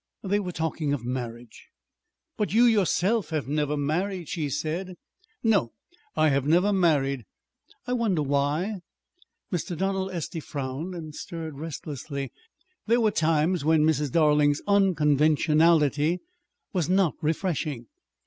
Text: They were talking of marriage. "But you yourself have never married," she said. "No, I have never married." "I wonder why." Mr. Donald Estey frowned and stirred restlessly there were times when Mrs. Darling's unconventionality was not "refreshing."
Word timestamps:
They 0.23 0.39
were 0.39 0.51
talking 0.51 0.93
of 0.93 1.05
marriage. 1.05 1.67
"But 2.35 2.51
you 2.53 2.63
yourself 2.63 3.29
have 3.29 3.47
never 3.47 3.77
married," 3.77 4.29
she 4.29 4.49
said. 4.49 4.95
"No, 5.43 5.73
I 6.15 6.29
have 6.29 6.47
never 6.47 6.73
married." 6.73 7.23
"I 7.85 7.93
wonder 7.93 8.23
why." 8.23 8.79
Mr. 9.53 9.77
Donald 9.77 10.09
Estey 10.11 10.39
frowned 10.41 10.95
and 10.95 11.13
stirred 11.13 11.59
restlessly 11.59 12.31
there 12.87 12.99
were 12.99 13.11
times 13.11 13.63
when 13.63 13.83
Mrs. 13.85 14.11
Darling's 14.11 14.63
unconventionality 14.65 16.21
was 16.73 16.89
not 16.89 17.13
"refreshing." 17.21 17.85